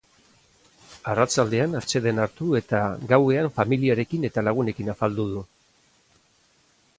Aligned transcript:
Arratsaldean 1.11 1.75
atseden 1.79 2.21
hartu, 2.23 2.47
eta 2.61 2.79
gauean 3.11 3.51
familiarekin 3.59 4.27
eta 4.31 4.45
lagunekin 4.49 4.91
afaldu 4.97 5.29
du. 5.35 5.45